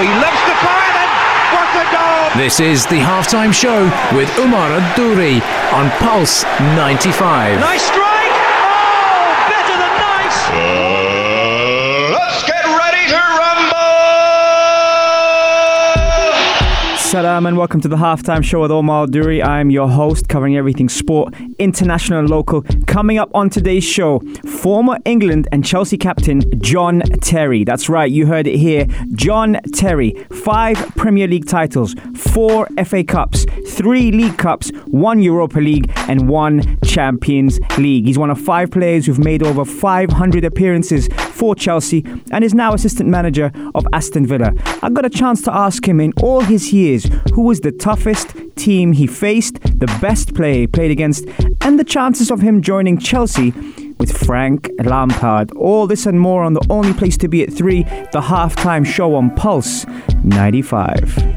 [0.00, 1.10] He loves the fire and
[1.56, 2.42] what a goal!
[2.42, 5.40] This is the halftime show with Omar Adouri
[5.72, 6.44] on Pulse
[6.76, 7.58] 95.
[7.60, 8.36] Nice strike!
[8.60, 10.85] Oh, better than nice!
[17.06, 19.40] Salam and welcome to the halftime show with Omar Duri.
[19.40, 22.62] I'm your host, covering everything sport, international and local.
[22.88, 27.62] Coming up on today's show, former England and Chelsea captain John Terry.
[27.62, 28.86] That's right, you heard it here.
[29.12, 35.88] John Terry, five Premier League titles, four FA Cups, three League Cups, one Europa League,
[36.08, 38.06] and one Champions League.
[38.06, 42.72] He's one of five players who've made over 500 appearances for Chelsea and is now
[42.72, 44.52] assistant manager of Aston Villa.
[44.82, 48.34] I got a chance to ask him in all his years who was the toughest
[48.56, 51.26] team he faced, the best player he played against,
[51.60, 53.52] and the chances of him joining Chelsea
[53.98, 55.52] with Frank Lampard.
[55.52, 57.82] All this and more on the only place to be at 3,
[58.12, 59.86] the halftime show on Pulse
[60.24, 61.36] 95.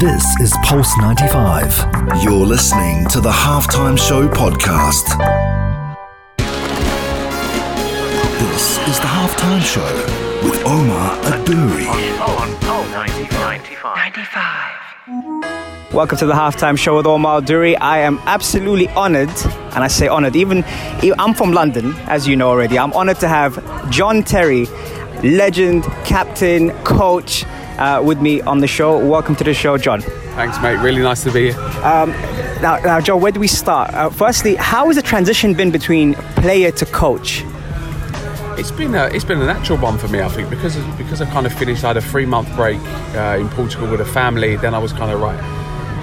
[0.00, 2.22] This is Pulse 95.
[2.22, 5.39] You're listening to the Halftime Show podcast.
[9.30, 11.86] Halftime Show with Omar Adouri.
[15.92, 17.76] Welcome to the halftime show with Omar Duri.
[17.76, 19.30] I am absolutely honored,
[19.72, 20.64] and I say honored, even
[21.16, 22.76] I'm from London, as you know already.
[22.76, 24.66] I'm honored to have John Terry,
[25.22, 27.44] legend, captain, coach,
[27.78, 28.98] uh, with me on the show.
[28.98, 30.00] Welcome to the show, John.
[30.34, 30.76] Thanks, mate.
[30.78, 31.60] Really nice to be here.
[32.60, 33.94] Now, now Joe, where do we start?
[33.94, 37.44] Uh, firstly, how has the transition been between player to coach?
[38.60, 41.30] It's been a it's been a natural one for me, I think, because because I
[41.30, 41.82] kind of finished.
[41.82, 42.78] I had a three month break
[43.16, 44.56] uh, in Portugal with a family.
[44.56, 45.40] Then I was kind of right,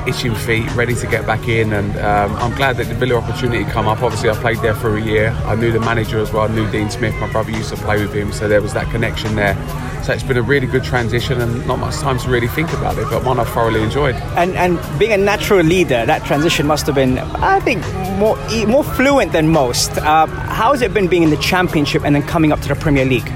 [0.08, 3.64] itching feet, ready to get back in, and um, I'm glad that the Villa opportunity
[3.66, 4.02] come up.
[4.02, 5.30] Obviously, I played there for a year.
[5.46, 6.50] I knew the manager as well.
[6.50, 7.14] I knew Dean Smith.
[7.20, 9.54] My brother used to play with him, so there was that connection there.
[10.08, 12.98] So it's been a really good transition, and not much time to really think about
[12.98, 14.16] it, but one I've thoroughly enjoyed.
[14.38, 17.82] And and being a natural leader, that transition must have been, I think,
[18.18, 18.38] more
[18.68, 19.98] more fluent than most.
[19.98, 22.76] Uh, how has it been being in the Championship and then coming up to the
[22.76, 23.28] Premier League?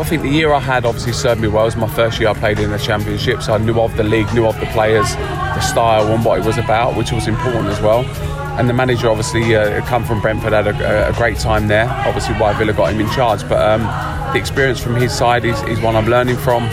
[0.00, 1.64] I think the year I had obviously served me well.
[1.64, 4.02] It was my first year I played in the Championship, so I knew of the
[4.02, 7.66] league, knew of the players, the style, and what it was about, which was important
[7.66, 8.02] as well.
[8.58, 11.88] And the manager obviously uh, come from Brentford, had a, a great time there.
[12.06, 13.82] Obviously, why Villa got him in charge, but um,
[14.32, 16.64] the experience from his side is, is one I'm learning from.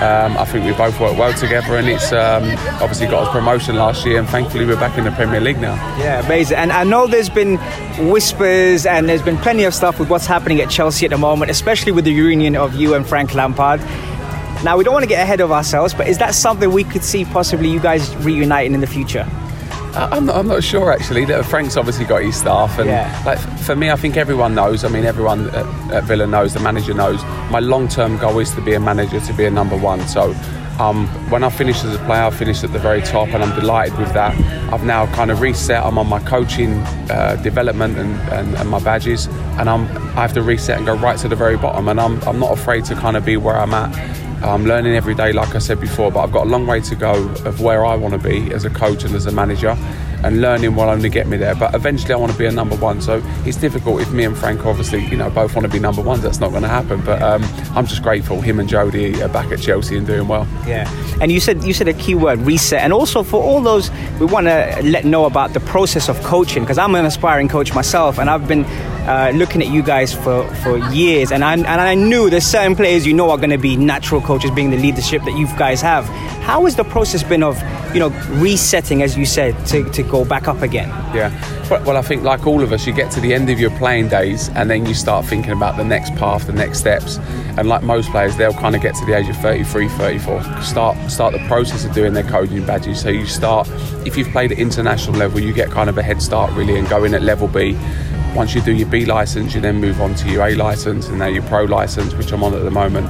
[0.00, 2.44] Um, I think we both work well together, and it's um,
[2.80, 5.74] obviously got us promotion last year, and thankfully we're back in the Premier League now.
[5.98, 6.56] Yeah, amazing.
[6.56, 7.58] And I know there's been
[8.10, 11.50] whispers and there's been plenty of stuff with what's happening at Chelsea at the moment,
[11.50, 13.80] especially with the reunion of you and Frank Lampard.
[14.64, 17.04] Now, we don't want to get ahead of ourselves, but is that something we could
[17.04, 19.26] see possibly you guys reuniting in the future?
[19.94, 21.24] Uh, I'm not, I'm not sure actually.
[21.24, 23.22] That Frank's obviously got his staff, and Yeah.
[23.26, 24.84] like for me, I think everyone knows.
[24.84, 26.54] I mean, everyone at, at Villa knows.
[26.54, 27.22] The manager knows.
[27.50, 30.00] My long-term goal is to be a manager, to be a number one.
[30.08, 30.34] So.
[30.78, 33.54] Um, when I finished as a player, I finished at the very top, and I'm
[33.60, 34.34] delighted with that.
[34.72, 35.84] I've now kind of reset.
[35.84, 36.72] I'm on my coaching
[37.10, 39.26] uh, development and, and, and my badges,
[39.58, 39.82] and I'm,
[40.16, 41.86] I have to reset and go right to the very bottom.
[41.88, 43.90] And I'm, I'm not afraid to kind of be where I'm at.
[44.42, 46.94] I'm learning every day, like I said before, but I've got a long way to
[46.94, 49.76] go of where I want to be as a coach and as a manager.
[50.22, 51.54] And learning will only get me there.
[51.54, 53.00] But eventually, I want to be a number one.
[53.00, 56.02] So it's difficult if me and Frank, obviously, you know, both want to be number
[56.02, 56.22] ones.
[56.22, 57.00] That's not going to happen.
[57.00, 57.42] But um,
[57.74, 58.38] I'm just grateful.
[58.38, 60.46] Him and Jody are back at Chelsea and doing well.
[60.66, 60.90] Yeah,
[61.22, 63.90] and you said you said a key word reset, and also for all those
[64.20, 67.74] we want to let know about the process of coaching because I'm an aspiring coach
[67.74, 68.64] myself, and I've been
[69.10, 72.76] uh, looking at you guys for, for years, and I and I knew there's certain
[72.76, 75.80] players you know are going to be natural coaches, being the leadership that you guys
[75.80, 76.04] have.
[76.44, 77.60] How has the process been of
[77.92, 78.10] you know
[78.40, 80.88] resetting, as you said, to, to go back up again?
[81.12, 81.30] Yeah.
[81.70, 84.08] Well, I think like all of us, you get to the end of your playing
[84.08, 87.18] days and then you start thinking about the next path, the next steps.
[87.56, 91.10] And like most players, they'll kind of get to the age of 33, 34, start
[91.10, 93.00] start the process of doing their coaching badges.
[93.00, 93.68] So you start,
[94.06, 96.88] if you've played at international level, you get kind of a head start really and
[96.88, 97.76] go in at level B.
[98.34, 101.18] Once you do your B license, you then move on to your A license and
[101.18, 103.08] now your pro license, which I'm on at the moment.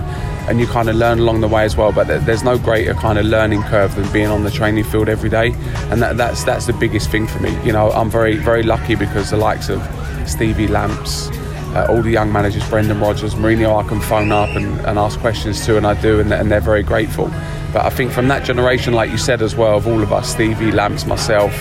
[0.49, 1.93] And you kind of learn along the way as well.
[1.93, 5.29] But there's no greater kind of learning curve than being on the training field every
[5.29, 5.53] day.
[5.91, 7.57] And that, that's that's the biggest thing for me.
[7.65, 9.81] You know, I'm very very lucky because the likes of
[10.27, 11.29] Stevie Lamps,
[11.75, 15.21] uh, all the young managers, Brendan Rodgers, Mourinho, I can phone up and, and ask
[15.21, 17.31] questions to, and I do, and, and they're very grateful.
[17.73, 20.33] But I think from that generation, like you said as well, of all of us,
[20.33, 21.53] Stevie, Lamps, myself,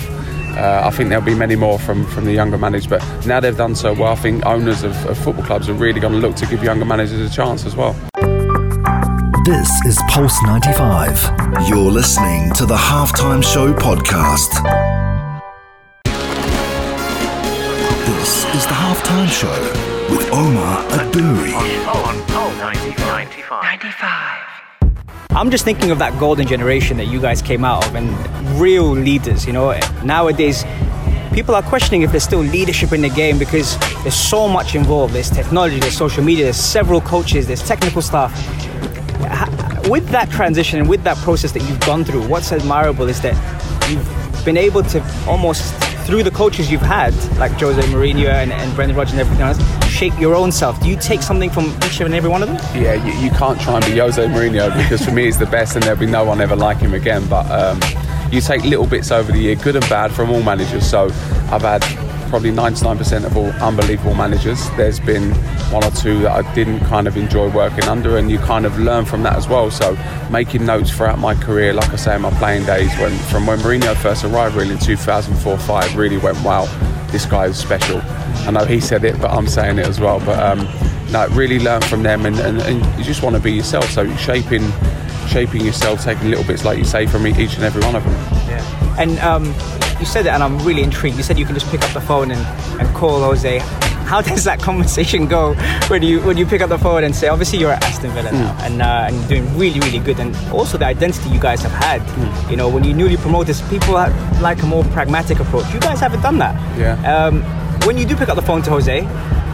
[0.58, 2.88] uh, I think there'll be many more from, from the younger managers.
[2.88, 6.00] But now they've done so well, I think owners of, of football clubs are really
[6.00, 7.94] going to look to give younger managers a chance as well.
[9.46, 11.68] This is Pulse 95.
[11.68, 14.52] You're listening to the Halftime Show podcast.
[18.06, 21.54] This is the Halftime Show with Omar Adouri.
[25.32, 28.90] I'm just thinking of that golden generation that you guys came out of and real
[28.90, 29.80] leaders, you know.
[30.04, 30.66] Nowadays,
[31.34, 35.14] people are questioning if there's still leadership in the game because there's so much involved.
[35.14, 38.34] There's technology, there's social media, there's several coaches, there's technical staff.
[39.88, 43.36] With that transition and with that process that you've gone through, what's admirable is that
[43.88, 45.76] you've been able to almost
[46.10, 49.60] through the coaches you've had, like Jose Mourinho and, and Brendan Rodgers and everything else,
[49.92, 50.82] shape your own self.
[50.82, 52.58] Do you take something from each and every one of them?
[52.74, 55.76] Yeah, you, you can't try and be Jose Mourinho because for me he's the best
[55.76, 57.28] and there'll be no one ever like him again.
[57.30, 57.80] But um,
[58.32, 60.90] you take little bits over the year, good and bad, from all managers.
[60.90, 61.06] So
[61.52, 61.84] I've had
[62.30, 64.70] probably 99% of all unbelievable managers.
[64.72, 65.32] There's been
[65.72, 68.80] one or two that I didn't kind of enjoy working under, and you kind of
[68.80, 69.70] learn from that as well.
[69.72, 69.98] So,
[70.32, 73.60] making notes throughout my career, like I say, in my playing days, when from when
[73.60, 76.66] Mourinho first arrived, really in 2004-5, really went wow.
[77.12, 78.02] This guy is special.
[78.48, 80.20] I know he said it, but I'm saying it as well.
[80.20, 80.68] But um,
[81.12, 83.90] no, really learn from them, and, and, and you just want to be yourself.
[83.90, 84.70] So shaping,
[85.28, 88.14] shaping yourself, taking little bits, like you say, from each and every one of them.
[88.48, 88.96] Yeah.
[89.00, 91.18] And um, you said it, and I'm really intrigued.
[91.18, 93.60] You said you can just pick up the phone and, and call Jose.
[94.10, 95.54] How does that conversation go
[95.88, 98.32] when you when you pick up the phone and say, obviously you're at Aston Villa
[98.32, 98.62] now, Hmm.
[98.66, 101.72] and uh, and you're doing really really good, and also the identity you guys have
[101.72, 102.02] had.
[102.50, 105.72] You know, when you newly promoted, people like a more pragmatic approach.
[105.74, 106.56] You guys haven't done that.
[106.78, 106.96] Yeah.
[107.26, 107.44] Um,
[107.86, 109.04] when you do pick up the phone to Jose,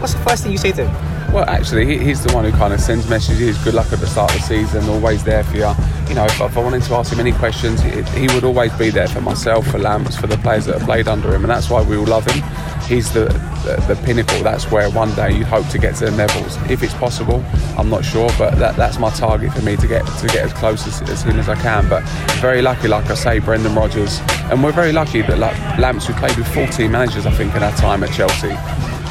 [0.00, 1.32] what's the first thing you say to him?
[1.32, 3.58] Well, actually, he, he's the one who kind of sends messages.
[3.62, 4.88] Good luck at the start of the season.
[4.88, 5.64] Always there for you.
[6.08, 8.72] You know, if, if I wanted to ask him any questions, he, he would always
[8.78, 11.50] be there for myself, for Lamps, for the players that have played under him, and
[11.50, 12.42] that's why we all love him.
[12.84, 13.24] He's the,
[13.64, 14.40] the the pinnacle.
[14.42, 16.56] That's where one day you hope to get to the levels.
[16.70, 17.44] If it's possible,
[17.76, 20.52] I'm not sure, but that, that's my target for me to get to get as
[20.52, 21.88] close as, as soon as I can.
[21.88, 22.04] But
[22.40, 24.20] very lucky, like I say, Brendan Rodgers,
[24.50, 27.62] and we're very lucky that like Lamps, we played with 14 managers, I think, in
[27.62, 28.56] our time at Chelsea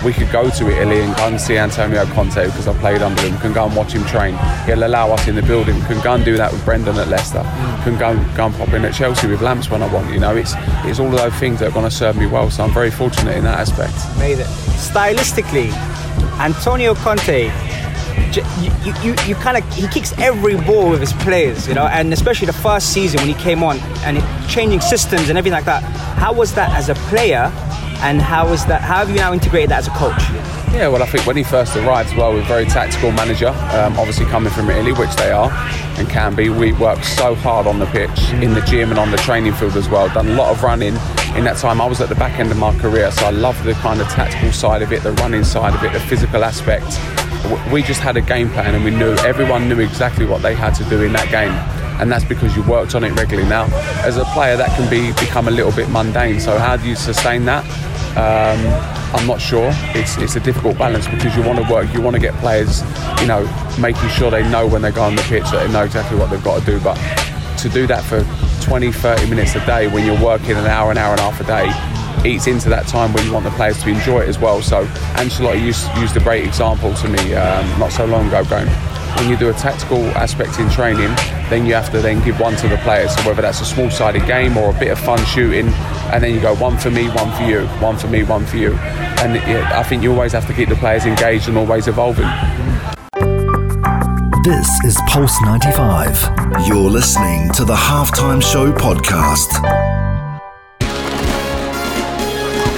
[0.06, 3.20] we could go to Italy and go and see Antonio Conte because I played under
[3.24, 4.38] him, We can go and watch him train.
[4.66, 7.08] He'll allow us in the building, We can go and do that with Brendan at
[7.08, 7.42] Leicester,
[7.84, 10.14] can go, go and pop in at Chelsea with Lamps when I want.
[10.14, 10.54] You know, it's
[10.86, 12.52] it's all of those things that are going to serve me well.
[12.52, 13.96] So I'm very fortunate in that aspect.
[14.18, 14.46] Amazing.
[14.46, 15.72] Stylistically,
[16.40, 17.52] Antonio Conte,
[18.62, 22.14] you, you, you kind of he kicks every ball with his players, you know, and
[22.14, 25.82] especially the first season when he came on and changing systems and everything like that.
[26.18, 27.52] How was that as a player,
[28.02, 28.82] and how was that?
[28.82, 30.22] How have you now integrated that as a coach?
[30.76, 33.48] Yeah, well, I think when he first arrived, as well, we're a very tactical manager.
[33.48, 35.50] Um, obviously, coming from Italy, which they are
[35.98, 39.10] and can be, we worked so hard on the pitch, in the gym, and on
[39.10, 40.10] the training field as well.
[40.10, 40.96] Done a lot of running.
[41.36, 43.64] In that time, I was at the back end of my career, so I loved
[43.64, 47.00] the kind of tactical side of it, the running side of it, the physical aspect.
[47.72, 50.74] We just had a game plan, and we knew everyone knew exactly what they had
[50.76, 51.54] to do in that game.
[52.00, 53.48] And that's because you worked on it regularly.
[53.50, 53.66] Now,
[54.04, 56.40] as a player, that can be become a little bit mundane.
[56.40, 57.64] So, how do you sustain that?
[58.18, 58.60] Um,
[59.14, 59.70] I'm not sure.
[59.94, 62.82] It's it's a difficult balance because you want to work, you want to get players,
[63.22, 63.44] you know,
[63.80, 66.30] making sure they know when they go on the pitch that they know exactly what
[66.30, 66.80] they've got to do.
[66.80, 66.96] But
[67.60, 68.24] to do that for
[68.66, 71.40] 20, 30 minutes a day when you're working an hour, an hour and a half
[71.40, 74.40] a day, eats into that time when you want the players to enjoy it as
[74.40, 74.62] well.
[74.62, 78.68] So Ancelotti used, used a great example to me um, not so long ago, going,
[79.16, 81.14] when you do a tactical aspect in training,
[81.50, 83.16] then you have to then give one to the players.
[83.16, 85.68] So whether that's a small-sided game or a bit of fun shooting,
[86.12, 88.58] and then you go one for me, one for you, one for me, one for
[88.58, 88.74] you.
[89.22, 92.28] And yeah, I think you always have to keep the players engaged and always evolving.
[94.44, 96.68] This is Pulse 95.
[96.68, 99.50] You're listening to the Halftime Show podcast.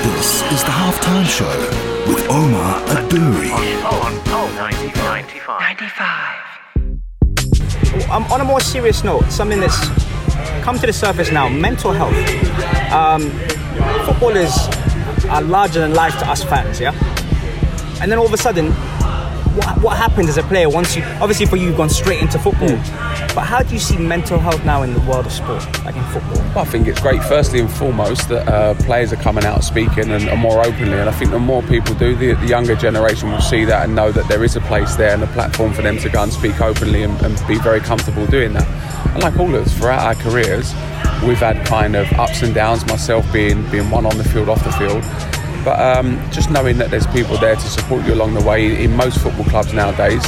[0.03, 3.51] This is the Halftime Show with Omar Adouri.
[8.17, 9.77] Um, on a more serious note, something that's
[10.63, 12.15] come to the surface now: mental health.
[12.91, 13.29] Um,
[14.07, 14.57] footballers
[15.29, 16.95] are larger than life to us fans, yeah.
[18.01, 18.73] And then all of a sudden,
[19.57, 21.03] what, what happens as a player once you?
[21.19, 22.75] Obviously, for you, you've gone straight into football.
[23.33, 26.03] But how do you see mental health now in the world of sport, like in
[26.05, 26.39] football?
[26.57, 30.29] I think it's great, firstly and foremost, that uh, players are coming out speaking and,
[30.29, 30.97] and more openly.
[30.97, 33.95] And I think the more people do, the, the younger generation will see that and
[33.95, 36.31] know that there is a place there and a platform for them to go and
[36.31, 38.67] speak openly and, and be very comfortable doing that.
[39.13, 40.73] And like all of us, throughout our careers,
[41.25, 44.63] we've had kind of ups and downs, myself being, being one on the field, off
[44.63, 45.03] the field.
[45.63, 48.95] But um, just knowing that there's people there to support you along the way in
[48.95, 50.23] most football clubs nowadays.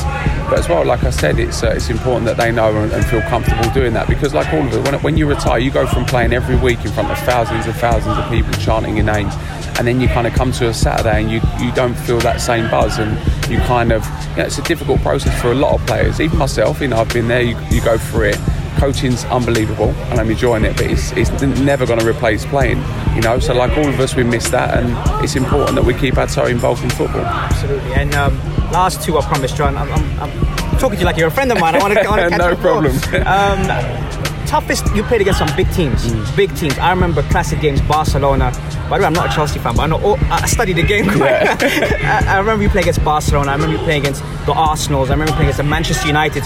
[0.50, 3.06] But as well, like I said, it's uh, it's important that they know and, and
[3.06, 5.86] feel comfortable doing that because, like all of it, when, when you retire, you go
[5.86, 9.30] from playing every week in front of thousands and thousands of people chanting your name,
[9.78, 12.42] and then you kind of come to a Saturday and you you don't feel that
[12.42, 13.12] same buzz, and
[13.50, 16.38] you kind of you know, it's a difficult process for a lot of players, even
[16.38, 16.82] myself.
[16.82, 17.42] You know, I've been there.
[17.42, 18.40] You, you go through it.
[18.80, 22.82] Coaching's unbelievable, and I'm enjoying it, but it's, it's never going to replace playing.
[23.14, 25.94] You know, so like all of us, we miss that, and it's important that we
[25.94, 27.26] keep our toe involved in football.
[27.26, 27.94] Absolutely.
[27.94, 28.38] And um,
[28.72, 29.76] last two, I promise, John.
[29.76, 31.76] I'm, I'm, I'm talking to you like you're a friend of mine.
[31.76, 32.96] I want to, I catch No problem.
[33.28, 34.10] Um,
[34.50, 36.78] toughest you played against some big teams, big teams.
[36.80, 38.52] I remember classic games, Barcelona.
[38.90, 40.84] By the way, I'm not a Chelsea fan, but I know all, I studied the
[40.84, 41.06] game.
[41.18, 41.22] Quite.
[42.04, 43.52] I, I remember you playing against Barcelona.
[43.52, 45.10] I remember you playing against the Arsenals.
[45.10, 46.44] I remember playing against the Manchester United.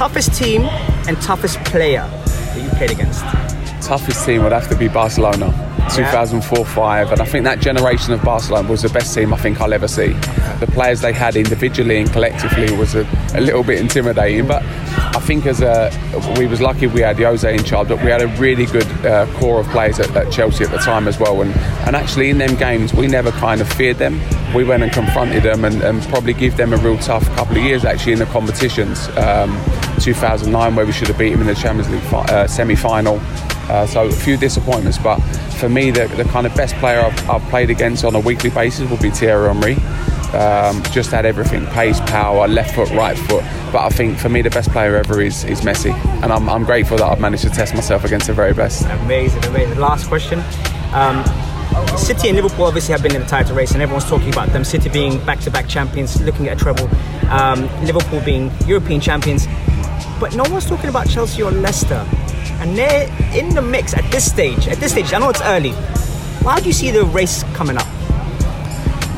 [0.00, 0.62] Toughest team
[1.06, 3.20] and toughest player that you played against.
[3.86, 5.48] toughest team would have to be Barcelona,
[5.90, 9.74] 2004-5, and I think that generation of Barcelona was the best team I think I'll
[9.74, 10.14] ever see.
[10.58, 14.62] The players they had individually and collectively was a, a little bit intimidating, but
[15.30, 15.92] think as a
[16.40, 19.26] we was lucky we had Jose in charge, but we had a really good uh,
[19.38, 21.54] core of players at, at Chelsea at the time as well, and
[21.86, 24.20] and actually in them games we never kind of feared them.
[24.56, 27.62] We went and confronted them and, and probably give them a real tough couple of
[27.62, 29.08] years actually in the competitions.
[29.16, 29.56] Um,
[30.00, 33.20] 2009 where we should have beat them in the Champions League fi- uh, semi-final.
[33.68, 35.20] Uh, so a few disappointments, but
[35.60, 38.50] for me, the, the kind of best player I've, I've played against on a weekly
[38.50, 39.76] basis would be Thierry Henry.
[40.32, 43.44] Um, just had everything: pace, power, left foot, right foot.
[43.72, 46.64] But I think for me, the best player ever is, is Messi, and I'm, I'm
[46.64, 48.86] grateful that I've managed to test myself against the very best.
[48.86, 49.78] Amazing, amazing.
[49.78, 50.42] Last question.
[50.92, 51.24] Um,
[51.96, 54.64] City and Liverpool obviously have been in the title race, and everyone's talking about them.
[54.64, 56.88] City being back-to-back champions, looking at a treble.
[57.30, 59.46] Um, Liverpool being European champions,
[60.18, 62.06] but no one's talking about Chelsea or Leicester,
[62.60, 64.68] and they're in the mix at this stage.
[64.68, 65.70] At this stage, I know it's early.
[66.42, 67.86] How do you see the race coming up?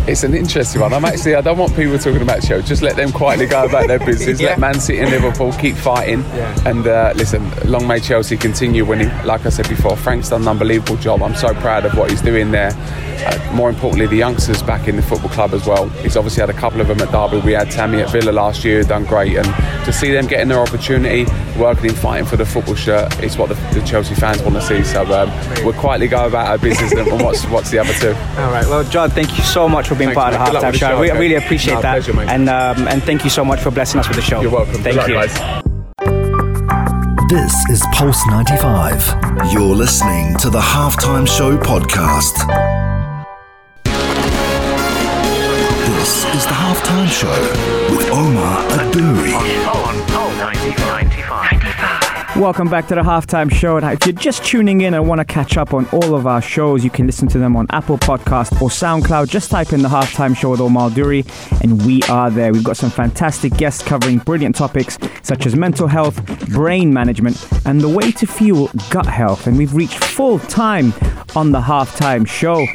[0.05, 0.93] It's an interesting one.
[0.93, 2.67] I'm actually, I don't want people talking about Chelsea.
[2.67, 4.41] Just let them quietly go about their business.
[4.43, 4.51] Yeah.
[4.51, 6.21] Let Man City and Liverpool keep fighting.
[6.21, 6.69] Yeah.
[6.69, 9.09] And uh, listen, long may Chelsea continue winning.
[9.25, 11.23] Like I said before, Frank's done an unbelievable job.
[11.23, 12.73] I'm so proud of what he's doing there.
[13.25, 15.89] Uh, more importantly, the youngsters back in the football club as well.
[15.89, 17.45] He's obviously had a couple of them at Derby.
[17.45, 19.37] We had Tammy at Villa last year, done great.
[19.37, 19.47] And
[19.85, 21.25] to see them getting their opportunity,
[21.59, 24.63] working and fighting for the football shirt, is what the, the Chelsea fans want to
[24.63, 24.83] see.
[24.85, 25.31] So um,
[25.65, 28.09] we'll quietly go about our business and watch, watch the other two.
[28.41, 28.67] All right.
[28.67, 30.89] Well, John, thank you so much for being Thanks, part of the halftime show.
[30.89, 31.19] show, We okay?
[31.21, 32.29] really appreciate No, that, pleasure, mate.
[32.29, 34.41] and um, and thank you so much for blessing us with the show.
[34.41, 34.75] You're welcome.
[34.83, 35.15] Thank Good luck, you.
[35.15, 35.63] guys.
[37.29, 39.53] This is Pulse 95.
[39.53, 42.47] You're listening to the Halftime Show podcast.
[46.35, 47.29] Is the Halftime Show
[47.95, 49.33] with Omar Adouri.
[52.41, 53.79] Welcome back to the halftime show.
[53.79, 56.41] Now, if you're just tuning in and want to catch up on all of our
[56.41, 59.29] shows, you can listen to them on Apple Podcast or SoundCloud.
[59.29, 61.27] Just type in the halftime show with Omar Duri,
[61.61, 62.51] and we are there.
[62.51, 67.83] We've got some fantastic guests covering brilliant topics such as mental health, brain management, and
[67.83, 69.47] the way to fuel gut health.
[69.47, 70.95] And we've reached full time
[71.37, 72.67] on the halftime show.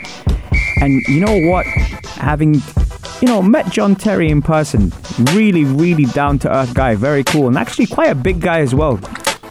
[0.80, 1.66] And you know what?
[2.18, 2.62] Having
[3.22, 4.92] you know, met John Terry in person.
[5.34, 6.96] Really, really down to earth guy.
[6.96, 7.48] Very cool.
[7.48, 9.00] And actually quite a big guy as well.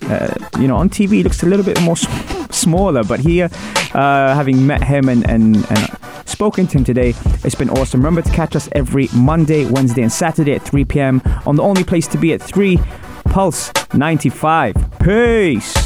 [0.03, 3.49] Uh, you know, on TV he looks a little bit more smaller, but here,
[3.95, 8.01] uh, having met him and, and, and spoken to him today, it's been awesome.
[8.01, 11.23] Remember to catch us every Monday, Wednesday, and Saturday at 3 p.m.
[11.45, 12.79] on the only place to be at 3
[13.25, 14.75] Pulse 95.
[15.01, 15.86] Peace.